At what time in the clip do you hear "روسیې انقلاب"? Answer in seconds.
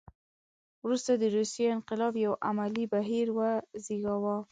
1.37-2.13